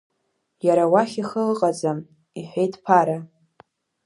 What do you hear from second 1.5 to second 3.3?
ыҟаӡам,— иҳәеит Ԥара.